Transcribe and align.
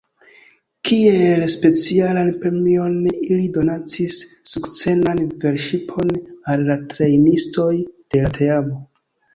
Kiel 0.89 1.43
specialan 1.53 2.31
premion 2.45 2.97
ili 3.11 3.45
donacis 3.59 4.19
sukcenan 4.55 5.25
velŝipon 5.45 6.19
al 6.57 6.69
la 6.73 6.81
trejnistoj 6.97 7.73
de 7.83 8.27
la 8.27 8.37
teamo. 8.43 8.85